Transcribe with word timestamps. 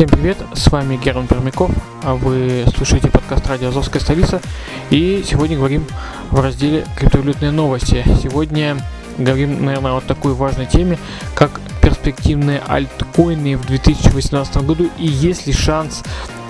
Всем 0.00 0.08
привет, 0.08 0.38
с 0.54 0.72
вами 0.72 0.96
Герман 0.96 1.26
Пермяков, 1.26 1.70
а 2.04 2.14
вы 2.14 2.64
слушаете 2.74 3.10
подкаст 3.10 3.46
«Радио 3.46 3.68
Азовская 3.68 4.00
столица» 4.00 4.40
и 4.88 5.22
сегодня 5.28 5.58
говорим 5.58 5.84
в 6.30 6.40
разделе 6.40 6.86
«Криптовалютные 6.96 7.50
новости». 7.50 8.02
Сегодня 8.22 8.78
говорим, 9.18 9.62
наверное, 9.62 9.92
о 9.92 10.00
такой 10.00 10.32
важной 10.32 10.64
теме, 10.64 10.98
как 11.34 11.60
перспективные 11.82 12.62
альткоины 12.66 13.58
в 13.58 13.66
2018 13.66 14.64
году 14.64 14.88
и 14.96 15.06
есть 15.06 15.46
ли 15.46 15.52
шанс, 15.52 16.02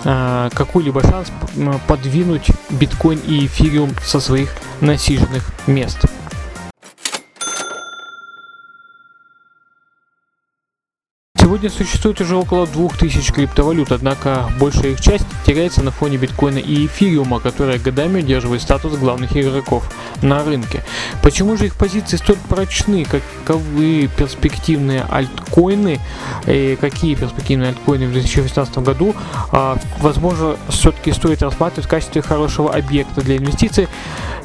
а, 0.05 0.49
какой-либо 0.51 1.03
шанс 1.03 1.33
подвинуть 1.89 2.53
биткоин 2.71 3.19
и 3.27 3.47
эфириум 3.47 3.91
со 4.05 4.21
своих 4.21 4.55
насиженных 4.80 5.51
мест. 5.67 5.99
Сегодня 11.51 11.69
существует 11.69 12.21
уже 12.21 12.37
около 12.37 12.65
2000 12.65 13.33
криптовалют, 13.33 13.91
однако 13.91 14.49
большая 14.61 14.93
их 14.93 15.01
часть 15.01 15.27
теряется 15.45 15.83
на 15.83 15.91
фоне 15.91 16.17
биткоина 16.17 16.59
и 16.59 16.87
эфириума, 16.87 17.41
которые 17.41 17.80
годами 17.80 18.21
удерживают 18.21 18.63
статус 18.63 18.97
главных 18.97 19.37
игроков 19.37 19.91
на 20.23 20.45
рынке. 20.45 20.85
Почему 21.24 21.57
же 21.57 21.66
их 21.66 21.74
позиции 21.74 22.19
столь 22.19 22.37
прочны? 22.49 23.05
Каковы 23.05 24.09
перспективные 24.16 25.05
альткоины? 25.11 25.99
И 26.47 26.79
какие 26.80 27.16
перспективные 27.16 27.71
альткоины 27.71 28.07
в 28.07 28.13
2018 28.13 28.79
году? 28.79 29.17
А, 29.51 29.77
возможно, 29.99 30.55
все-таки 30.69 31.11
стоит 31.11 31.43
рассматривать 31.43 31.87
в 31.87 31.91
качестве 31.91 32.23
хорошего 32.23 32.73
объекта 32.73 33.23
для 33.23 33.39
инвестиций. 33.39 33.89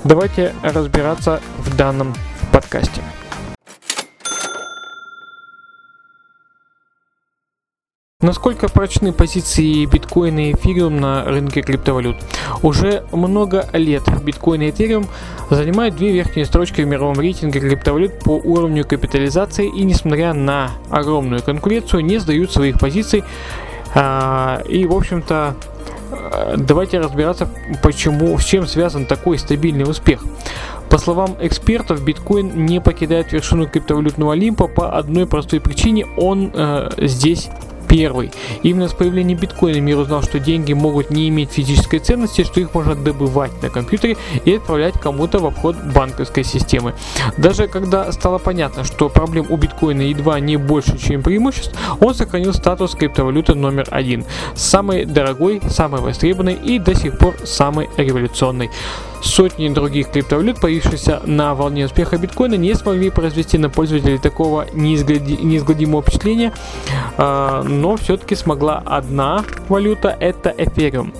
Давайте 0.04 0.56
разбираться 0.64 1.40
в 1.60 1.76
данном 1.76 2.16
подкасте. 2.52 3.04
Насколько 8.26 8.70
прочны 8.70 9.14
позиции 9.14 9.86
биткоина 9.86 10.50
и 10.50 10.54
эфириум 10.54 11.00
на 11.00 11.26
рынке 11.26 11.62
криптовалют? 11.62 12.18
Уже 12.64 13.04
много 13.12 13.70
лет 13.72 14.02
биткоин 14.24 14.64
и 14.64 14.72
эфириум 14.72 15.06
занимают 15.52 15.96
две 15.96 16.12
верхние 16.12 16.48
строчки 16.48 16.82
в 16.82 16.88
мировом 16.88 17.20
рейтинге 17.20 17.60
криптовалют 17.60 18.18
по 18.22 18.32
уровню 18.32 18.84
капитализации 18.84 19.68
и 19.68 19.84
несмотря 19.84 20.34
на 20.34 20.72
огромную 20.90 21.44
конкуренцию 21.44 22.04
не 22.04 22.18
сдают 22.18 22.52
своих 22.52 22.80
позиций 22.80 23.24
а, 23.94 24.60
и 24.68 24.88
в 24.88 24.94
общем-то 24.94 25.54
э, 26.10 26.56
давайте 26.58 26.98
разбираться, 27.00 27.48
почему, 27.84 28.40
с 28.40 28.44
чем 28.44 28.66
связан 28.66 29.06
такой 29.06 29.38
стабильный 29.38 29.88
успех. 29.88 30.24
По 30.90 30.98
словам 30.98 31.36
экспертов, 31.42 32.04
биткоин 32.04 32.66
не 32.66 32.82
покидает 32.82 33.32
вершину 33.32 33.68
криптовалютного 33.68 34.34
олимпа 34.34 34.68
по 34.68 34.98
одной 34.98 35.28
простой 35.28 35.60
причине. 35.60 36.08
Он 36.18 36.52
э, 36.56 36.90
здесь 36.98 37.50
первый. 37.96 38.30
Именно 38.62 38.90
с 38.90 38.94
появлением 38.94 39.40
биткоина 39.40 39.80
мир 39.80 39.98
узнал, 39.98 40.22
что 40.22 40.38
деньги 40.38 40.74
могут 40.74 41.12
не 41.12 41.30
иметь 41.30 41.52
физической 41.52 42.00
ценности, 42.00 42.44
что 42.44 42.60
их 42.60 42.74
можно 42.74 42.94
добывать 42.94 43.52
на 43.64 43.70
компьютере 43.70 44.18
и 44.44 44.56
отправлять 44.56 45.00
кому-то 45.00 45.40
в 45.40 45.46
обход 45.46 45.78
банковской 45.94 46.44
системы. 46.44 46.94
Даже 47.38 47.70
когда 47.70 48.12
стало 48.12 48.38
понятно, 48.38 48.84
что 48.84 49.08
проблем 49.08 49.46
у 49.50 49.56
биткоина 49.56 50.02
едва 50.02 50.42
не 50.42 50.58
больше, 50.58 50.98
чем 50.98 51.24
преимуществ, 51.24 51.74
он 52.02 52.14
сохранил 52.14 52.54
статус 52.54 52.96
криптовалюты 52.96 53.56
номер 53.56 53.88
один. 53.92 54.26
Самой 54.56 55.06
дорогой, 55.06 55.62
самой 55.70 56.02
востребованной 56.02 56.56
и 56.56 56.80
до 56.80 56.96
сих 56.96 57.18
пор 57.18 57.36
самой 57.46 57.90
революционной. 57.96 58.72
Сотни 59.26 59.70
других 59.70 60.12
криптовалют, 60.12 60.62
появившихся 60.62 61.20
на 61.26 61.56
волне 61.56 61.86
успеха 61.86 62.18
биткоина, 62.18 62.54
не 62.54 62.76
смогли 62.76 63.10
произвести 63.10 63.58
на 63.58 63.70
пользователей 63.72 64.20
такого 64.20 64.68
неизглади- 64.72 65.42
неизгладимого 65.42 66.04
впечатления, 66.04 66.54
а, 67.18 67.64
но 67.64 67.98
все-таки 67.98 68.36
смогла 68.36 68.84
одна 68.86 69.44
валюта, 69.68 70.16
это 70.20 70.54
эфириум. 70.56 71.12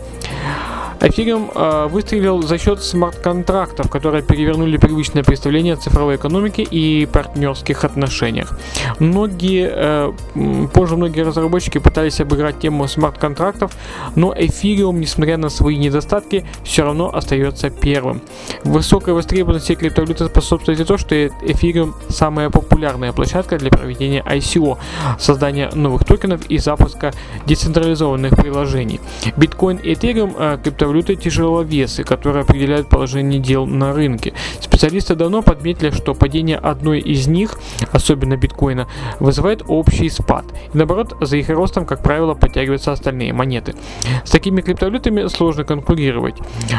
Эфириум 1.08 1.52
э, 1.54 1.88
выстрелил 1.88 2.42
за 2.42 2.58
счет 2.58 2.82
смарт-контрактов, 2.82 3.92
которые 3.92 4.24
перевернули 4.24 4.78
привычное 4.78 5.24
представление 5.24 5.76
о 5.76 5.78
цифровой 5.78 6.16
экономике 6.16 6.64
и 6.64 7.06
партнерских 7.06 7.84
отношениях. 7.84 8.58
Многие, 8.98 9.70
э, 9.72 10.68
позже 10.74 10.98
многие 10.98 11.22
разработчики 11.22 11.78
пытались 11.78 12.20
обыграть 12.22 12.60
тему 12.60 12.88
смарт-контрактов, 12.88 13.72
но 14.16 14.34
эфириум, 14.36 15.00
несмотря 15.00 15.38
на 15.38 15.50
свои 15.50 15.78
недостатки, 15.78 16.44
все 16.64 16.84
равно 16.84 17.14
остается 17.14 17.70
первым. 17.70 18.22
Высокой 18.64 19.14
востребованности 19.14 19.76
криптовалюты 19.76 20.26
способствует 20.26 20.80
и 20.80 20.86
то, 20.86 20.98
что 20.98 21.28
эфириум 21.28 21.94
самая 22.10 22.50
популярная 22.50 23.14
площадка 23.14 23.60
для 23.60 23.70
проведения 23.70 24.24
ICO, 24.28 24.80
создания 25.20 25.70
новых 25.76 26.04
токенов 26.04 26.48
и 26.50 26.58
запуска 26.58 27.14
децентрализованных 27.46 28.36
приложений. 28.36 29.02
Биткоин 29.38 29.78
и 29.78 29.94
эфириум 29.94 30.36
э, 30.36 30.58
криптовалюты 30.64 30.95
тяжеловесы, 31.02 32.04
которые 32.04 32.42
определяют 32.44 32.90
положение 32.90 33.40
дел 33.40 33.66
на 33.66 33.94
рынке. 33.94 34.34
Специалисты 34.60 35.16
давно 35.16 35.42
подметили, 35.42 35.92
что 35.92 36.14
падение 36.14 36.58
одной 36.58 37.00
из 37.00 37.28
них, 37.28 37.58
особенно 37.92 38.38
биткоина, 38.38 38.88
вызывает 39.20 39.64
общий 39.68 40.10
спад. 40.10 40.46
И 40.74 40.78
наоборот, 40.78 41.16
за 41.22 41.38
их 41.38 41.50
ростом, 41.50 41.86
как 41.86 42.04
правило, 42.04 42.34
подтягиваются 42.34 42.92
остальные 42.92 43.34
монеты. 43.34 43.76
С 44.24 44.32
такими 44.32 44.62
криптовалютами 44.62 45.28
сложно 45.28 45.64
конкурировать. 45.64 46.36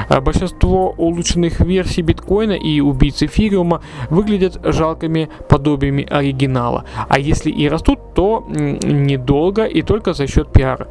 А 0.09 0.21
Большинство 0.21 0.95
улучшенных 0.97 1.61
версий 1.61 2.03
биткоина 2.03 2.53
и 2.53 2.81
убийц 2.81 3.23
эфириума 3.23 3.81
выглядят 4.11 4.61
жалкими 4.65 5.29
подобиями 5.49 6.05
оригинала. 6.05 6.85
А 7.09 7.19
если 7.19 7.51
и 7.51 7.69
растут, 7.69 8.15
то 8.15 8.45
недолго 8.49 9.65
и 9.65 9.83
только 9.83 10.15
за 10.15 10.27
счет 10.27 10.53
пиара. 10.53 10.89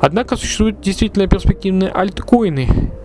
Однако 0.00 0.36
существуют 0.36 0.80
действительно 0.80 1.26
перспективные 1.26 1.90
альткоины, 1.90 2.55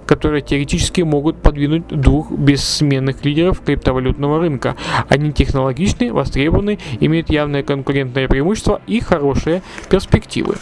которые 0.06 0.42
теоретически 0.42 1.02
могут 1.02 1.42
подвинуть 1.42 1.88
двух 1.88 2.32
бессменных 2.32 3.24
лидеров 3.24 3.62
криптовалютного 3.62 4.40
рынка. 4.40 4.76
Они 5.10 5.32
технологичны, 5.32 6.12
востребованы, 6.12 6.80
имеют 7.00 7.30
явное 7.30 7.64
конкурентное 7.64 8.28
преимущество 8.28 8.82
и 8.88 9.00
хорошие 9.00 9.62
перспективы. 9.90 10.56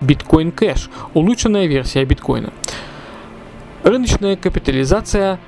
Биткоин 0.00 0.50
Кэш– 0.50 0.90
улучшенная 1.14 1.66
версия 1.66 2.04
биткоина. 2.04 2.52
Рыночная 3.84 4.36
капитализация 4.36 5.38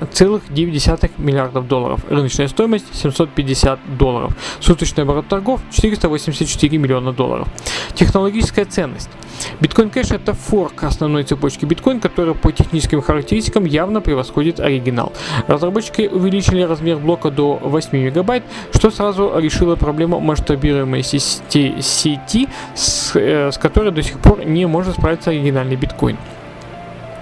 12,9 0.00 1.12
миллиардов 1.18 1.68
долларов. 1.68 2.00
Рыночная 2.08 2.48
стоимость 2.48 2.94
750 2.94 3.96
долларов. 3.96 4.36
Суточный 4.60 5.04
оборот 5.04 5.28
торгов 5.28 5.60
484 5.72 6.78
миллиона 6.78 7.12
долларов. 7.12 7.48
Технологическая 7.94 8.64
ценность. 8.64 9.10
Биткоин 9.60 9.90
Кэш 9.90 10.10
это 10.10 10.32
форк 10.34 10.84
основной 10.84 11.24
цепочки 11.24 11.64
биткоин, 11.64 12.00
которая 12.00 12.34
по 12.34 12.52
техническим 12.52 13.02
характеристикам 13.02 13.64
явно 13.64 14.00
превосходит 14.00 14.60
оригинал. 14.60 15.12
Разработчики 15.46 16.08
увеличили 16.10 16.62
размер 16.62 16.98
блока 16.98 17.30
до 17.30 17.56
8 17.62 17.98
мегабайт, 17.98 18.44
что 18.72 18.90
сразу 18.90 19.32
решило 19.38 19.76
проблему 19.76 20.20
масштабируемой 20.20 21.02
сети, 21.02 21.80
сети 21.80 22.48
с, 22.74 23.12
э, 23.14 23.50
с 23.50 23.58
которой 23.58 23.92
до 23.92 24.02
сих 24.02 24.18
пор 24.18 24.44
не 24.44 24.66
может 24.66 24.94
справиться 24.94 25.30
оригинальный 25.30 25.76
биткоин. 25.76 26.16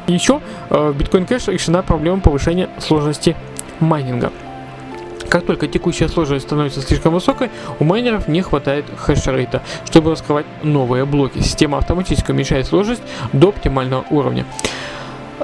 Еще 0.07 0.41
э, 0.71 0.91
в 0.91 0.97
Bitcoin 1.01 1.27
Cash 1.27 1.53
решена 1.53 1.83
проблема 1.83 2.21
повышения 2.21 2.69
сложности 2.79 3.37
майнинга. 3.81 4.33
Как 5.29 5.47
только 5.47 5.67
текущая 5.67 6.09
сложность 6.09 6.45
становится 6.45 6.83
слишком 6.83 7.15
высокой, 7.15 7.51
у 7.79 7.85
майнеров 7.85 8.29
не 8.29 8.43
хватает 8.43 8.85
хешрейта, 8.99 9.63
чтобы 9.87 10.11
раскрывать 10.11 10.45
новые 10.63 11.07
блоки. 11.07 11.39
Система 11.39 11.79
автоматически 11.79 12.33
уменьшает 12.33 12.67
сложность 12.67 13.03
до 13.33 13.49
оптимального 13.49 14.05
уровня. 14.11 14.45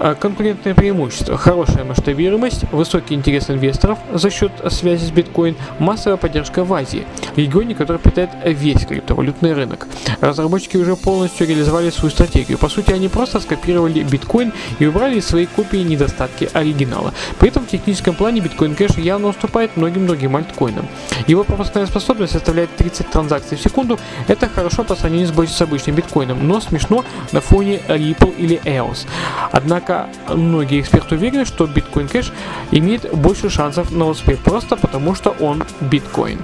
А, 0.01 0.15
конкурентное 0.15 0.75
преимущество, 0.75 1.37
хорошая 1.37 1.83
масштабируемость, 1.83 2.71
высокий 2.71 3.15
интерес 3.15 3.51
инвесторов 3.51 3.99
за 4.13 4.31
счет 4.31 4.53
связи 4.69 5.05
с 5.05 5.11
биткоин, 5.11 5.57
массовая 5.81 6.17
поддержка 6.17 6.63
в 6.63 6.73
Азии, 6.73 7.05
регионе, 7.35 7.75
который 7.75 7.99
питает 7.99 8.31
весь 8.45 8.87
криптовалютный 8.87 9.55
рынок. 9.55 9.89
Разработчики 10.21 10.77
уже 10.77 10.95
полностью 10.95 11.49
реализовали 11.49 11.91
свою 11.91 12.13
стратегию. 12.13 12.59
По 12.59 12.69
сути, 12.69 12.93
они 12.93 13.09
просто 13.09 13.41
скопировали 13.41 14.05
биткоин 14.05 14.53
и 14.79 14.87
убрали 14.87 15.19
из 15.19 15.27
своей 15.27 15.47
копии 15.47 15.79
недостатки 15.79 16.49
оригинала. 16.53 17.13
При 17.41 17.49
этом 17.49 17.65
в 17.65 17.69
техническом 17.69 18.15
плане 18.15 18.41
биткоин 18.41 18.77
кэш 18.77 18.99
явно 18.99 19.29
уступает 19.29 19.77
многим 19.77 20.07
другим 20.07 20.37
альткоинам. 20.37 20.87
Его 21.27 21.43
пропускная 21.43 21.87
способность 21.87 22.35
составляет 22.35 22.75
30 22.77 23.11
транзакций 23.11 23.57
в 23.57 23.61
секунду. 23.61 23.99
Это 24.29 24.49
хорошо 24.49 24.85
по 24.85 24.95
сравнению 24.95 25.29
с 25.49 25.61
обычным 25.61 25.97
биткоином, 25.97 26.47
но 26.47 26.61
смешно 26.61 27.05
на 27.33 27.41
фоне 27.41 27.81
Ripple 27.89 28.37
или 28.37 28.61
EOS. 28.65 29.07
Однако 29.51 29.88
Однако 29.89 30.09
многие 30.35 30.83
эксперты 30.83 31.15
уверены, 31.15 31.47
что 31.47 31.67
биткоин 31.67 32.09
кэш 32.09 32.31
имеет 32.73 33.11
больше 33.15 33.49
шансов 33.49 33.91
на 33.91 34.07
успех 34.07 34.39
просто 34.41 34.77
потому, 34.77 35.15
что 35.15 35.31
он 35.41 35.65
биткоин. 35.81 36.43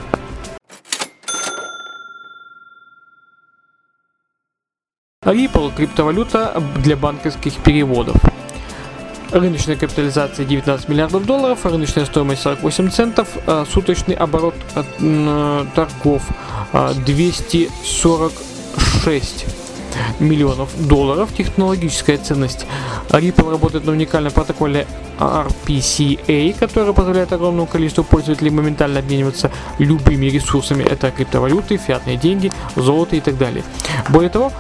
Ripple– 5.25 5.75
криптовалюта 5.77 6.63
для 6.83 6.97
банковских 6.97 7.57
переводов. 7.57 8.17
Рыночная 9.31 9.77
капитализация 9.77 10.47
19 10.47 10.89
миллиардов 10.89 11.27
долларов, 11.27 11.67
рыночная 11.67 12.07
стоимость 12.07 12.41
48 12.43 12.91
центов, 12.91 13.29
а 13.47 13.67
суточный 13.67 14.15
оборот 14.15 14.55
торгов 15.75 16.23
246 16.73 19.47
миллионов 20.21 20.71
долларов. 20.89 21.31
Технологическая 21.37 22.19
ценность 22.19 22.67
Ripple 23.11 23.51
работает 23.51 23.85
на 23.85 23.93
уникальном 23.93 24.33
протоколе 24.33 24.87
RPCA, 25.19 26.59
который 26.59 26.93
позволяет 26.93 27.33
огромному 27.33 27.67
количеству 27.67 28.05
пользователей 28.05 28.51
моментально 28.51 29.01
обмениваться 29.01 29.51
любыми 29.79 30.27
ресурсами. 30.27 30.83
Это 30.83 31.11
криптовалюты, 31.11 31.77
фиатные 31.77 32.17
деньги, 32.17 32.53
золото 32.77 33.17
и 33.17 33.21
так 33.21 33.39
далее. 33.39 33.63
Более 34.09 34.31
того, 34.31 34.53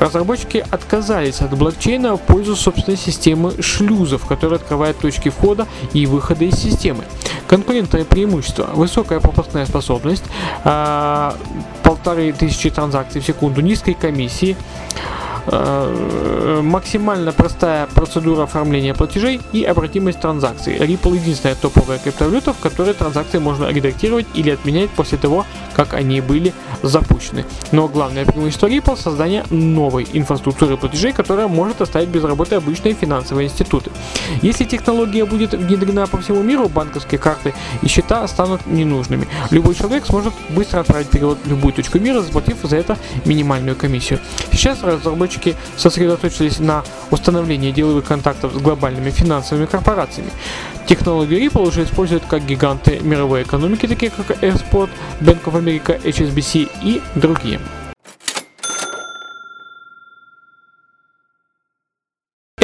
Разработчики 0.00 0.64
отказались 0.70 1.42
от 1.42 1.56
блокчейна 1.56 2.16
в 2.16 2.22
пользу 2.22 2.56
собственной 2.56 2.96
системы 2.96 3.52
шлюзов, 3.60 4.24
которая 4.24 4.58
открывает 4.58 4.98
точки 4.98 5.28
входа 5.28 5.66
и 5.92 6.06
выхода 6.06 6.46
из 6.46 6.54
системы. 6.54 7.04
Конкурентное 7.46 8.06
преимущество, 8.06 8.70
высокая 8.72 9.20
пропускная 9.20 9.66
способность, 9.66 10.24
а, 10.64 11.36
полторы 11.82 12.32
тысячи 12.32 12.70
транзакций 12.70 13.20
в 13.20 13.26
секунду, 13.26 13.60
низкой 13.60 13.92
комиссии, 13.92 14.56
максимально 16.62 17.32
простая 17.32 17.86
процедура 17.86 18.44
оформления 18.44 18.94
платежей 18.94 19.40
и 19.52 19.64
обратимость 19.64 20.20
транзакций. 20.20 20.76
Ripple 20.76 21.16
единственная 21.16 21.54
топовая 21.54 21.98
криптовалюта, 21.98 22.52
в 22.52 22.58
которой 22.58 22.94
транзакции 22.94 23.38
можно 23.38 23.66
редактировать 23.66 24.26
или 24.34 24.50
отменять 24.50 24.90
после 24.90 25.18
того, 25.18 25.46
как 25.74 25.94
они 25.94 26.20
были 26.20 26.52
запущены. 26.82 27.44
Но 27.72 27.88
главное 27.88 28.24
преимущество 28.24 28.66
Ripple– 28.66 28.96
создание 29.00 29.44
новой 29.50 30.06
инфраструктуры 30.12 30.76
платежей, 30.76 31.12
которая 31.12 31.48
может 31.48 31.80
оставить 31.80 32.08
без 32.08 32.24
работы 32.24 32.56
обычные 32.56 32.94
финансовые 32.94 33.46
институты. 33.48 33.90
Если 34.42 34.64
технология 34.64 35.24
будет 35.24 35.54
внедрена 35.54 36.06
по 36.06 36.18
всему 36.18 36.42
миру, 36.42 36.68
банковские 36.68 37.18
карты 37.18 37.54
и 37.82 37.88
счета 37.88 38.26
станут 38.28 38.66
ненужными. 38.66 39.26
Любой 39.50 39.74
человек 39.74 40.06
сможет 40.06 40.32
быстро 40.50 40.80
отправить 40.80 41.08
перевод 41.08 41.38
в 41.44 41.48
любую 41.48 41.72
точку 41.72 41.98
мира, 41.98 42.20
заплатив 42.20 42.56
за 42.62 42.76
это 42.76 42.96
минимальную 43.24 43.76
комиссию. 43.76 44.18
Сейчас 44.52 44.82
разработчики 44.82 45.29
разработчики 45.30 45.56
сосредоточились 45.76 46.58
на 46.58 46.82
установлении 47.10 47.70
деловых 47.70 48.04
контактов 48.04 48.52
с 48.52 48.58
глобальными 48.58 49.10
финансовыми 49.10 49.66
корпорациями. 49.66 50.30
Технологию 50.86 51.40
Ripple 51.40 51.68
уже 51.68 51.84
используют 51.84 52.24
как 52.28 52.44
гиганты 52.44 53.00
мировой 53.00 53.42
экономики, 53.42 53.86
такие 53.86 54.10
как 54.10 54.42
Export, 54.42 54.90
Bank 55.20 55.44
of 55.44 55.54
America, 55.54 56.00
HSBC 56.02 56.68
и 56.82 57.00
другие. 57.14 57.60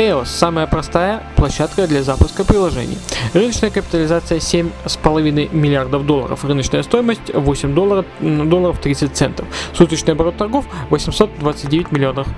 EOS– 0.06 0.26
самая 0.26 0.66
простая 0.66 1.22
площадка 1.34 1.86
для 1.88 2.02
запуска 2.02 2.44
приложений. 2.44 2.98
Рыночная 3.34 3.70
капитализация 3.70 4.38
7,5 4.38 5.54
миллиардов 5.54 6.06
долларов. 6.06 6.44
Рыночная 6.44 6.82
стоимость 6.82 7.34
8 7.34 7.74
долларов, 7.74 8.06
долларов 8.20 8.78
30 8.78 9.16
центов. 9.16 9.46
Суточный 9.74 10.12
оборот 10.12 10.36
торгов 10.36 10.64
829 10.90 11.90
миллионов 11.90 12.28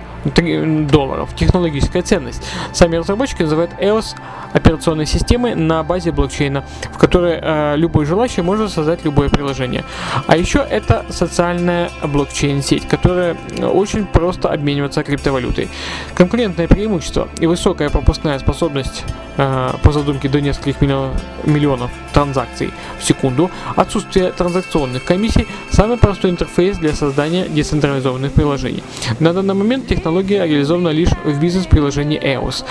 долларов. 0.91 1.31
Технологическая 1.37 2.03
ценность. 2.03 2.43
Сами 2.73 2.97
разработчики 2.97 3.43
называют 3.43 3.73
EOS 3.81 4.17
операционной 4.53 5.07
системой 5.07 5.55
на 5.55 5.83
базе 5.83 6.11
блокчейна, 6.11 6.65
в 6.95 6.99
которой 6.99 7.39
э, 7.41 7.77
любой 7.77 8.07
желающий 8.07 8.43
может 8.43 8.71
создать 8.71 9.05
любое 9.05 9.29
приложение. 9.29 9.85
А 10.27 10.37
еще 10.37 10.59
это 10.59 11.05
социальная 11.11 11.91
блокчейн-сеть, 12.03 12.89
которая 12.89 13.37
очень 13.63 14.07
просто 14.07 14.49
обмениваться 14.49 15.03
криптовалютой. 15.03 15.69
Конкурентное 16.15 16.67
преимущество 16.67 17.29
и 17.41 17.47
пропускная 17.91 18.39
способность 18.39 19.05
э, 19.37 19.71
по 19.83 19.93
задумке 19.93 20.29
до 20.29 20.41
нескольких 20.41 20.81
миллионов, 20.81 21.21
миллионов 21.45 21.91
транзакций 22.13 22.71
в 22.99 23.05
секунду, 23.05 23.51
отсутствие 23.77 24.33
транзакционных 24.33 25.05
комиссий, 25.05 25.47
самый 25.71 25.97
простой 25.97 26.31
интерфейс 26.31 26.79
для 26.79 26.93
создания 26.93 27.49
децентрализованных 27.49 28.33
приложений. 28.33 28.83
На 29.21 29.33
данный 29.33 29.55
момент 29.55 29.87
технология 29.87 30.47
реализована 30.47 30.89
лишь 30.89 31.11
в 31.25 31.41
бизнес-приложении 31.41 32.21
EOS. 32.21 32.65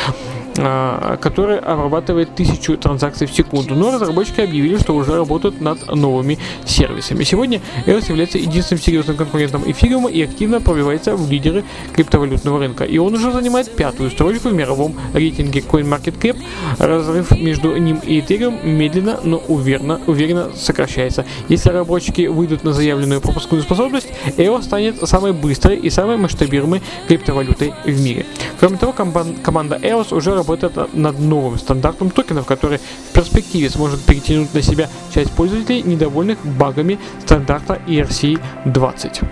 А, 0.59 1.17
который 1.17 1.59
обрабатывает 1.59 2.35
тысячу 2.35 2.77
транзакций 2.77 3.27
в 3.27 3.31
секунду. 3.31 3.75
Но 3.75 3.91
разработчики 3.91 4.41
объявили, 4.41 4.77
что 4.77 4.95
уже 4.95 5.15
работают 5.15 5.61
над 5.61 5.93
новыми 5.93 6.39
сервисами. 6.65 7.23
Сегодня 7.23 7.61
EOS 7.85 8.09
является 8.09 8.37
единственным 8.37 8.81
серьезным 8.81 9.17
конкурентом 9.17 9.63
эфириума 9.69 10.09
и 10.09 10.23
активно 10.23 10.59
пробивается 10.59 11.15
в 11.15 11.29
лидеры 11.29 11.63
криптовалютного 11.93 12.59
рынка. 12.59 12.85
И 12.85 12.97
он 12.97 13.13
уже 13.13 13.31
занимает 13.31 13.75
пятую 13.75 14.09
строчку 14.09 14.49
в 14.49 14.53
мировом 14.53 14.95
рейтинге 15.13 15.59
CoinMarketCap. 15.59 16.37
Разрыв 16.79 17.31
между 17.31 17.75
ним 17.77 17.99
и 18.03 18.19
Ethereum 18.19 18.65
медленно, 18.65 19.19
но 19.23 19.37
уверенно, 19.47 20.01
уверенно 20.07 20.49
сокращается. 20.55 21.25
Если 21.49 21.69
разработчики 21.69 22.27
выйдут 22.27 22.63
на 22.63 22.73
заявленную 22.73 23.21
пропускную 23.21 23.63
способность, 23.63 24.07
EOS 24.37 24.63
станет 24.63 25.07
самой 25.07 25.33
быстрой 25.33 25.77
и 25.77 25.89
самой 25.89 26.17
масштабируемой 26.17 26.81
криптовалютой 27.07 27.73
в 27.85 28.01
мире. 28.01 28.25
Кроме 28.59 28.77
того, 28.77 28.91
команда 28.91 29.79
EOS 29.81 30.15
уже 30.15 30.33
работает 30.33 30.46
работает 30.47 30.93
над 30.93 31.19
новым 31.19 31.57
стандартом 31.57 32.09
токенов, 32.09 32.45
который 32.45 32.77
в 32.77 33.13
перспективе 33.13 33.69
сможет 33.69 34.01
перетянуть 34.05 34.53
на 34.53 34.61
себя 34.61 34.87
часть 35.13 35.31
пользователей, 35.31 35.81
недовольных 35.81 36.37
багами 36.45 36.99
стандарта 37.21 37.81
ERC-20. 37.87 39.25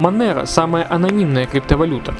Monero– 0.00 0.46
самая 0.46 0.86
анонимная 0.90 1.46
криптовалюта. 1.46 2.14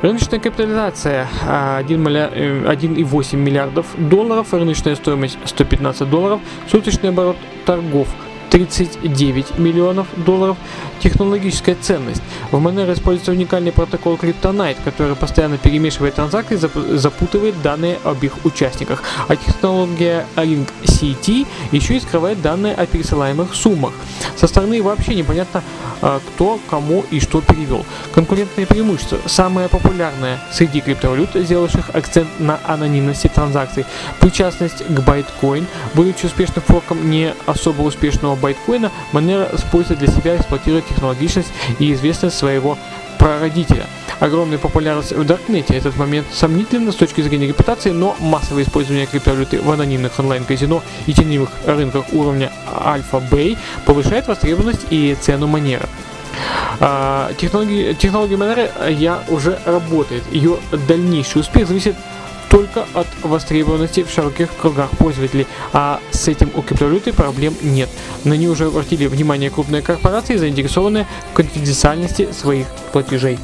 Рыночная 0.00 0.40
капитализация 0.40 1.28
1,8 1.46 3.34
э, 3.34 3.36
миллиардов 3.36 3.86
долларов, 3.96 4.52
рыночная 4.52 4.96
стоимость 4.96 5.38
115 5.44 6.10
долларов, 6.10 6.40
суточный 6.68 7.10
оборот 7.10 7.36
торгов 7.66 8.08
39 8.52 9.58
миллионов 9.58 10.06
долларов. 10.14 10.58
Технологическая 11.00 11.74
ценность. 11.74 12.22
В 12.50 12.56
Monero 12.56 12.92
используется 12.92 13.32
уникальный 13.32 13.72
протокол 13.72 14.16
Kryptonite, 14.16 14.76
который 14.84 15.16
постоянно 15.16 15.56
перемешивает 15.56 16.14
транзакции 16.16 16.56
и 16.56 16.96
запутывает 16.98 17.60
данные 17.62 17.98
об 18.04 18.22
их 18.22 18.44
участниках. 18.44 19.02
А 19.26 19.36
технология 19.36 20.26
Ring 20.36 20.68
CT 20.84 21.46
еще 21.72 21.96
и 21.96 22.00
скрывает 22.00 22.42
данные 22.42 22.74
о 22.74 22.84
пересылаемых 22.84 23.54
суммах. 23.54 23.94
Со 24.36 24.46
стороны 24.46 24.82
вообще 24.82 25.14
непонятно, 25.14 25.62
а, 26.02 26.20
кто, 26.20 26.60
кому 26.68 27.04
и 27.10 27.20
что 27.20 27.40
перевел. 27.40 27.86
Конкурентные 28.12 28.66
преимущества. 28.66 29.18
Самое 29.26 29.68
популярное 29.68 30.38
среди 30.52 30.80
криптовалют, 30.80 31.30
сделавших 31.34 31.90
акцент 31.94 32.28
на 32.38 32.60
анонимности 32.66 33.28
транзакций. 33.28 33.86
Причастность 34.20 34.84
к 34.84 34.98
Bitcoin. 34.98 35.64
Будучи 35.94 36.26
успешным 36.26 36.62
форком 36.66 37.08
не 37.08 37.32
особо 37.46 37.82
успешного 37.82 38.36
байткоина, 38.42 38.90
Monero 39.12 39.54
использует 39.56 40.00
для 40.00 40.08
себя 40.08 40.36
эксплуатировать 40.36 40.86
технологичность 40.86 41.52
и 41.78 41.92
известность 41.92 42.36
своего 42.36 42.76
прародителя. 43.18 43.86
Огромная 44.20 44.58
популярность 44.58 45.12
в 45.12 45.24
Даркнете. 45.24 45.74
Этот 45.74 45.96
момент 45.96 46.26
сомнительно 46.32 46.92
с 46.92 46.96
точки 46.96 47.20
зрения 47.22 47.46
репутации, 47.46 47.90
но 47.90 48.16
массовое 48.20 48.64
использование 48.64 49.06
криптовалюты 49.06 49.60
в 49.60 49.70
анонимных 49.70 50.18
онлайн-казино 50.18 50.82
и 51.06 51.12
теневых 51.12 51.50
рынках 51.66 52.12
уровня 52.12 52.52
Альфа-Бэй 52.84 53.56
повышает 53.86 54.28
востребованность 54.28 54.86
и 54.90 55.16
цену 55.20 55.46
Monero. 55.46 55.88
А, 56.80 57.32
технология, 57.38 57.92
Monero 58.36 58.92
я 58.92 59.22
уже 59.28 59.58
работает. 59.64 60.24
Ее 60.32 60.58
дальнейший 60.88 61.40
успех 61.40 61.68
зависит 61.68 61.94
только 62.52 62.84
от 62.92 63.06
востребованности 63.22 64.02
в 64.02 64.10
широких 64.10 64.54
кругах 64.54 64.90
пользователей, 64.90 65.46
а 65.72 66.00
с 66.10 66.28
этим 66.28 66.50
у 66.54 66.60
криптовалюты 66.60 67.14
проблем 67.14 67.54
нет. 67.62 67.88
На 68.24 68.34
нее 68.34 68.50
уже 68.50 68.66
обратили 68.66 69.06
внимание 69.06 69.48
крупные 69.48 69.80
корпорации, 69.80 70.36
заинтересованные 70.36 71.06
в 71.30 71.34
конфиденциальности 71.34 72.30
своих 72.30 72.66
платежей. 72.92 73.38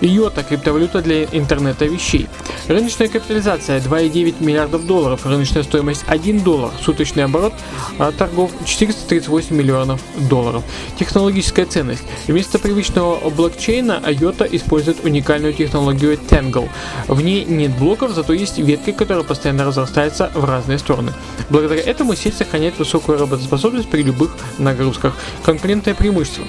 Йота– 0.00 0.44
криптовалюта 0.48 1.02
для 1.02 1.24
интернета 1.24 1.84
вещей. 1.84 2.28
Рыночная 2.68 3.08
капитализация 3.08 3.80
2,9 3.80 4.36
миллиардов 4.38 4.86
долларов, 4.86 5.26
рыночная 5.26 5.64
стоимость 5.64 6.04
1 6.06 6.44
доллар, 6.44 6.70
суточный 6.80 7.24
оборот 7.24 7.52
а, 7.98 8.12
торгов 8.12 8.52
438 8.64 9.56
миллионов 9.56 10.00
долларов. 10.30 10.62
Технологическая 11.00 11.66
ценность. 11.66 12.04
Вместо 12.28 12.60
привычного 12.60 13.28
блокчейна 13.28 14.00
Йота 14.08 14.44
использует 14.44 15.04
уникальную 15.04 15.52
технологию 15.52 16.12
Tangle. 16.12 16.68
В 17.08 17.20
ней 17.20 17.44
нет 17.44 17.76
блоков, 17.76 18.12
зато 18.12 18.34
есть 18.34 18.58
ветки, 18.58 18.92
которая 18.92 19.24
постоянно 19.24 19.64
разрастается 19.64 20.30
в 20.32 20.44
разные 20.44 20.78
стороны. 20.78 21.12
Благодаря 21.50 21.82
этому 21.82 22.14
сеть 22.14 22.36
сохраняет 22.36 22.78
высокую 22.78 23.18
работоспособность 23.18 23.88
при 23.88 24.04
любых 24.04 24.30
нагрузках. 24.58 25.16
Конкурентное 25.42 25.96
преимущество. 25.96 26.44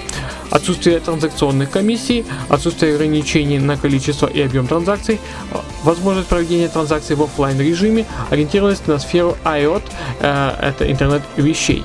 Отсутствие 0.50 1.00
транзакционных 1.00 1.70
комиссий, 1.70 2.24
отсутствие 2.48 2.94
ограничений 2.94 3.58
на 3.58 3.76
количество 3.76 4.26
и 4.26 4.40
объем 4.40 4.66
транзакций, 4.66 5.20
возможность 5.84 6.28
проведения 6.28 6.68
транзакций 6.68 7.16
в 7.16 7.22
офлайн 7.22 7.58
режиме, 7.60 8.04
ориентированность 8.30 8.86
на 8.88 8.98
сферу 8.98 9.36
IoT, 9.44 9.82
э, 10.20 10.54
это 10.60 10.90
интернет 10.90 11.22
вещей. 11.36 11.84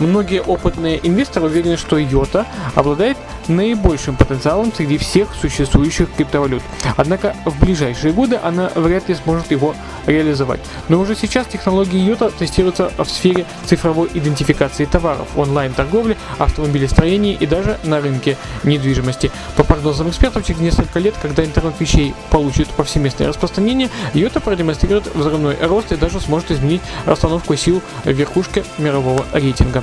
Многие 0.00 0.42
опытные 0.42 1.00
инвесторы 1.06 1.46
уверены, 1.46 1.76
что 1.76 1.98
Йота 1.98 2.46
обладает 2.74 3.16
наибольшим 3.48 4.16
потенциалом 4.16 4.72
среди 4.72 4.98
всех 4.98 5.28
существующих 5.40 6.12
криптовалют. 6.14 6.62
Однако 6.96 7.34
в 7.44 7.58
ближайшие 7.60 8.12
годы 8.12 8.38
она 8.42 8.70
вряд 8.74 9.08
ли 9.08 9.14
сможет 9.14 9.50
его 9.50 9.74
реализовать. 10.06 10.60
Но 10.88 11.00
уже 11.00 11.14
сейчас 11.14 11.46
технологии 11.46 11.98
Йота 11.98 12.30
тестируются 12.30 12.90
в 12.96 13.04
сфере 13.06 13.46
цифровой 13.64 14.08
идентификации 14.14 14.84
товаров, 14.84 15.28
онлайн-торговли, 15.36 16.16
автомобилестроения 16.38 17.34
и 17.34 17.46
даже 17.46 17.78
на 17.84 18.00
рынке 18.00 18.36
недвижимости. 18.62 19.30
По 19.56 19.64
прогнозам 19.64 20.08
экспертов, 20.08 20.44
через 20.46 20.60
несколько 20.60 20.98
лет, 20.98 21.14
когда 21.20 21.44
интернет 21.44 21.74
вещей 21.78 22.14
получит 22.30 22.68
повсеместное 22.68 23.28
распространение, 23.28 23.90
Йота 24.12 24.40
продемонстрирует 24.40 25.14
взрывной 25.14 25.56
рост 25.60 25.92
и 25.92 25.96
даже 25.96 26.20
сможет 26.20 26.50
изменить 26.50 26.82
расстановку 27.06 27.56
сил 27.56 27.82
в 28.04 28.10
верхушке 28.10 28.64
мирового 28.78 29.24
рейтинга. 29.32 29.82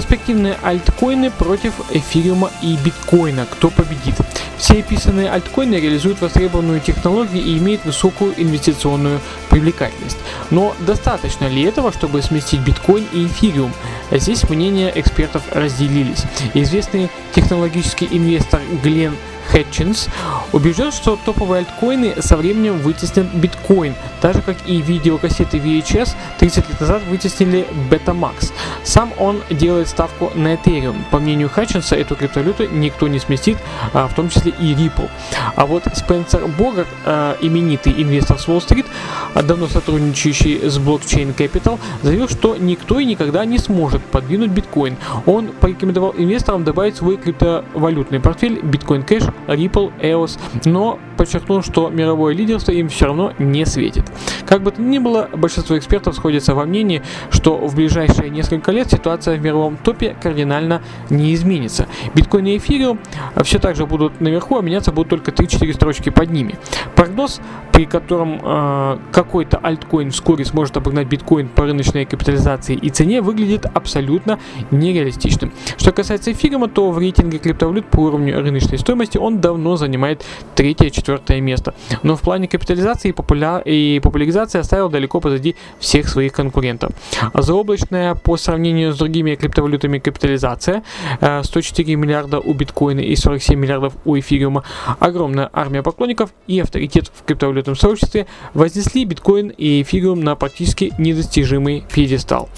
Перспективные 0.00 0.56
альткоины 0.62 1.30
против 1.30 1.74
эфириума 1.90 2.50
и 2.62 2.78
биткоина. 2.82 3.44
Кто 3.44 3.68
победит? 3.68 4.14
Все 4.56 4.78
описанные 4.78 5.30
альткоины 5.30 5.74
реализуют 5.74 6.22
востребованную 6.22 6.80
технологию 6.80 7.44
и 7.44 7.58
имеют 7.58 7.84
высокую 7.84 8.32
инвестиционную 8.40 9.20
привлекательность. 9.50 10.16
Но 10.48 10.74
достаточно 10.80 11.48
ли 11.48 11.62
этого, 11.62 11.92
чтобы 11.92 12.22
сместить 12.22 12.60
биткоин 12.60 13.06
и 13.12 13.26
эфириум? 13.26 13.74
Здесь 14.10 14.48
мнения 14.48 14.90
экспертов 14.94 15.42
разделились. 15.50 16.24
Известный 16.54 17.10
технологический 17.34 18.08
инвестор 18.10 18.62
Глен 18.82 19.14
Хэтчинс 19.50 20.08
убежден, 20.52 20.92
что 20.92 21.18
топовые 21.24 21.60
альткоины 21.60 22.20
со 22.20 22.36
временем 22.36 22.78
вытеснят 22.78 23.26
биткоин, 23.34 23.94
так 24.20 24.34
же 24.34 24.42
как 24.42 24.56
и 24.66 24.80
видеокассеты 24.80 25.58
VHS 25.58 26.10
30 26.38 26.68
лет 26.68 26.80
назад 26.80 27.02
вытеснили 27.04 27.66
Betamax. 27.90 28.52
Сам 28.84 29.12
он 29.18 29.40
делает 29.50 29.88
ставку 29.88 30.30
на 30.34 30.54
Ethereum. 30.54 30.96
По 31.10 31.18
мнению 31.18 31.48
Хэтчинса, 31.48 31.96
эту 31.96 32.16
криптовалюту 32.16 32.66
никто 32.70 33.08
не 33.08 33.18
сместит, 33.18 33.58
а, 33.92 34.08
в 34.08 34.14
том 34.14 34.28
числе 34.28 34.52
и 34.52 34.74
Ripple. 34.74 35.08
А 35.56 35.66
вот 35.66 35.84
Спенсер 35.94 36.46
Богарт, 36.46 36.88
а, 37.04 37.36
именитый 37.40 37.92
инвестор 38.00 38.38
с 38.38 38.48
Уолл-стрит, 38.48 38.86
давно 39.34 39.66
сотрудничающий 39.66 40.68
с 40.68 40.78
Blockchain 40.78 41.34
Capital, 41.34 41.78
заявил, 42.02 42.28
что 42.28 42.56
никто 42.56 42.98
и 42.98 43.04
никогда 43.04 43.44
не 43.44 43.58
сможет 43.58 44.02
подвинуть 44.02 44.50
биткоин. 44.50 44.96
Он 45.26 45.48
порекомендовал 45.48 46.14
инвесторам 46.16 46.64
добавить 46.64 46.96
свой 46.96 47.16
криптовалютный 47.16 48.20
портфель 48.20 48.60
Bitcoin 48.60 49.06
Cash 49.06 49.32
Ripple, 49.50 49.92
EOS, 50.00 50.38
но 50.64 50.98
подчеркнул, 51.16 51.62
что 51.62 51.90
мировое 51.90 52.34
лидерство 52.34 52.72
им 52.72 52.88
все 52.88 53.06
равно 53.06 53.32
не 53.38 53.66
светит. 53.66 54.04
Как 54.46 54.62
бы 54.62 54.70
то 54.70 54.80
ни 54.80 54.98
было, 54.98 55.28
большинство 55.32 55.76
экспертов 55.76 56.14
сходятся 56.14 56.54
во 56.54 56.64
мнении, 56.64 57.02
что 57.30 57.56
в 57.56 57.74
ближайшие 57.74 58.30
несколько 58.30 58.72
лет 58.72 58.90
ситуация 58.90 59.36
в 59.36 59.42
мировом 59.42 59.76
топе 59.76 60.16
кардинально 60.20 60.82
не 61.10 61.34
изменится. 61.34 61.86
Биткоин 62.14 62.46
и 62.46 62.56
эфириум 62.56 62.98
все 63.42 63.58
так 63.58 63.76
же 63.76 63.86
будут 63.86 64.20
наверху, 64.20 64.56
а 64.58 64.62
меняться 64.62 64.92
будут 64.92 65.10
только 65.10 65.30
3-4 65.30 65.74
строчки 65.74 66.10
под 66.10 66.30
ними. 66.30 66.56
Прогноз, 66.94 67.40
при 67.80 67.86
котором 67.86 68.38
э, 68.42 68.98
какой-то 69.10 69.56
альткоин 69.56 70.10
вскоре 70.10 70.44
сможет 70.44 70.76
обогнать 70.76 71.06
биткоин 71.06 71.48
по 71.48 71.64
рыночной 71.64 72.04
капитализации 72.04 72.74
и 72.74 72.90
цене, 72.90 73.22
выглядит 73.22 73.64
абсолютно 73.72 74.38
нереалистичным. 74.70 75.50
Что 75.78 75.90
касается 75.92 76.30
эфириума, 76.30 76.68
то 76.68 76.90
в 76.90 76.98
рейтинге 76.98 77.38
криптовалют 77.38 77.86
по 77.86 78.00
уровню 78.00 78.38
рыночной 78.38 78.76
стоимости 78.76 79.16
он 79.16 79.40
давно 79.40 79.76
занимает 79.76 80.26
третье-четвертое 80.56 81.40
место. 81.40 81.74
Но 82.02 82.16
в 82.16 82.20
плане 82.20 82.48
капитализации 82.48 83.08
и, 83.08 83.12
популя... 83.12 83.62
и 83.64 83.98
популяризации 84.00 84.58
оставил 84.58 84.90
далеко 84.90 85.18
позади 85.18 85.56
всех 85.78 86.06
своих 86.06 86.34
конкурентов. 86.34 86.90
Заоблачная 87.32 88.14
по 88.14 88.36
сравнению 88.36 88.92
с 88.92 88.98
другими 88.98 89.36
криптовалютами 89.36 90.00
капитализация 90.00 90.82
104 91.18 91.90
э, 91.90 91.96
миллиарда 91.96 92.40
у 92.40 92.52
биткоина 92.52 93.00
и 93.00 93.16
47 93.16 93.58
миллиардов 93.58 93.94
у 94.04 94.18
эфириума. 94.18 94.64
Огромная 94.98 95.48
армия 95.54 95.82
поклонников 95.82 96.34
и 96.46 96.60
авторитет 96.60 97.10
в 97.14 97.24
криптовалютном 97.24 97.69
сообществе 97.78 98.26
вознесли 98.54 99.04
биткоин 99.04 99.48
и 99.48 99.82
эфириум 99.82 100.20
на 100.22 100.36
практически 100.36 100.92
недостижимый 100.98 101.84
пьедестал. 101.92 102.48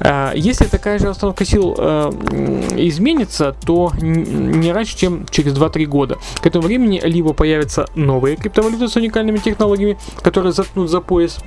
Э, 0.00 0.32
если 0.34 0.64
такая 0.64 0.98
же 0.98 1.06
расстановка 1.06 1.44
сил 1.44 1.74
э, 1.78 2.10
изменится, 2.76 3.54
то 3.64 3.92
не 4.00 4.72
раньше, 4.72 4.96
чем 4.96 5.26
через 5.30 5.54
2-3 5.54 5.84
года. 5.86 6.18
К 6.40 6.46
этому 6.46 6.66
времени 6.66 7.00
либо 7.04 7.32
появятся 7.32 7.86
новые 7.94 8.36
криптовалюты 8.36 8.88
с 8.88 8.96
уникальными 8.96 9.38
технологиями, 9.38 9.98
которые 10.22 10.52
заткнут 10.52 10.90
за 10.90 11.00
пояс 11.00 11.38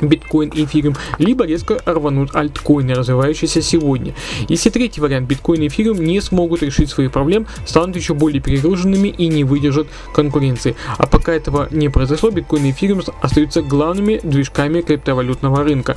биткоин 0.00 0.50
и 0.50 0.64
эфириум, 0.64 0.96
либо 1.18 1.46
резко 1.46 1.80
рванут 1.86 2.34
альткоины, 2.34 2.94
развивающиеся 2.94 3.62
сегодня. 3.62 4.14
Если 4.48 4.70
третий 4.70 5.00
вариант, 5.00 5.28
биткоин 5.28 5.62
и 5.62 5.68
эфириум 5.68 6.02
не 6.02 6.20
смогут 6.20 6.62
решить 6.62 6.90
свои 6.90 7.08
проблем, 7.08 7.46
станут 7.66 7.96
еще 7.96 8.14
более 8.14 8.40
перегруженными 8.40 9.08
и 9.08 9.28
не 9.28 9.44
выдержат 9.44 9.88
конкуренции. 10.14 10.76
А 10.98 11.06
пока 11.06 11.32
этого 11.32 11.68
не 11.70 11.88
произошло, 11.88 12.30
биткоин 12.30 12.64
и 12.66 12.70
эфириум 12.70 13.02
остаются 13.22 13.62
главными 13.62 14.20
движками 14.22 14.80
криптовалютного 14.80 15.62
рынка. 15.62 15.96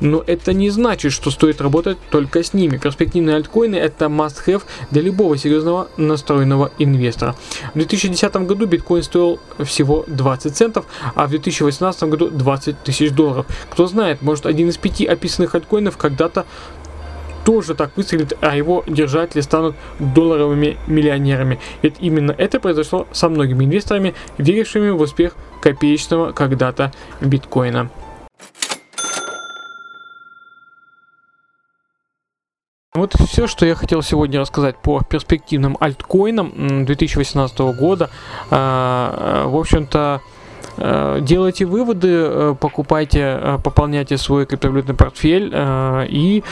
Но 0.00 0.22
это 0.26 0.52
не 0.52 0.70
значит, 0.70 1.12
что 1.12 1.30
стоит 1.30 1.60
работать 1.60 1.98
только 2.10 2.42
с 2.42 2.54
ними. 2.54 2.76
Перспективные 2.76 3.36
альткоины 3.36 3.76
это 3.76 4.06
must-have 4.06 4.62
для 4.90 5.02
любого 5.02 5.36
серьезного 5.36 5.88
настроенного 5.96 6.70
инвестора. 6.78 7.34
В 7.74 7.78
2010 7.78 8.34
году 8.46 8.66
биткоин 8.66 9.02
стоил 9.02 9.40
всего 9.64 10.04
20 10.06 10.56
центов, 10.56 10.86
а 11.14 11.26
в 11.26 11.30
2018 11.30 12.02
году 12.04 12.30
20 12.30 12.82
тысяч 12.82 13.10
долларов 13.10 13.31
долларов. 13.32 13.46
Кто 13.70 13.86
знает, 13.86 14.22
может 14.22 14.46
один 14.46 14.68
из 14.68 14.76
пяти 14.76 15.06
описанных 15.06 15.54
альткоинов 15.54 15.96
когда-то 15.96 16.46
тоже 17.44 17.74
так 17.74 17.96
выстрелит, 17.96 18.34
а 18.40 18.54
его 18.54 18.84
держатели 18.86 19.40
станут 19.40 19.74
долларовыми 19.98 20.76
миллионерами. 20.86 21.58
Ведь 21.82 21.96
именно 21.98 22.30
это 22.30 22.60
произошло 22.60 23.08
со 23.10 23.28
многими 23.28 23.64
инвесторами, 23.64 24.14
верившими 24.38 24.90
в 24.90 25.00
успех 25.00 25.34
копеечного 25.60 26.32
когда-то 26.32 26.92
биткоина. 27.20 27.90
Вот 32.94 33.14
все, 33.26 33.46
что 33.46 33.64
я 33.64 33.74
хотел 33.74 34.02
сегодня 34.02 34.38
рассказать 34.38 34.76
по 34.76 35.02
перспективным 35.02 35.78
альткоинам 35.80 36.84
2018 36.84 37.58
года. 37.74 38.10
А, 38.50 39.46
в 39.48 39.56
общем-то, 39.56 40.20
делайте 41.20 41.64
выводы, 41.64 42.08
э, 42.10 42.54
покупайте, 42.58 43.20
э, 43.20 43.58
пополняйте 43.62 44.18
свой 44.18 44.46
криптовалютный 44.46 44.94
портфель 44.94 45.52
и 45.52 46.42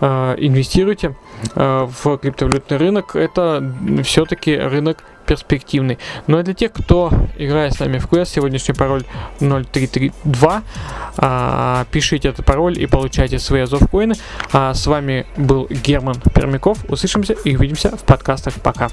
инвестируйте 0.00 1.16
в 1.54 2.18
криптовалютный 2.18 2.76
рынок. 2.76 3.16
Это 3.16 3.72
все-таки 4.02 4.56
рынок 4.56 5.04
перспективный. 5.30 5.98
Ну 6.26 6.38
а 6.38 6.42
для 6.42 6.54
тех, 6.54 6.72
кто 6.72 7.12
играет 7.38 7.74
с 7.74 7.78
нами 7.78 7.98
в 7.98 8.08
квест, 8.08 8.34
сегодняшний 8.34 8.74
пароль 8.74 9.04
0332. 9.38 10.62
А, 11.18 11.84
пишите 11.92 12.30
этот 12.30 12.44
пароль 12.44 12.76
и 12.80 12.86
получайте 12.86 13.38
свои 13.38 13.60
азов 13.60 13.88
коины. 13.88 14.14
А, 14.52 14.74
с 14.74 14.86
вами 14.88 15.26
был 15.36 15.68
Герман 15.70 16.16
Пермяков. 16.34 16.78
Услышимся 16.88 17.34
и 17.44 17.54
увидимся 17.54 17.96
в 17.96 18.02
подкастах. 18.02 18.54
Пока. 18.54 18.88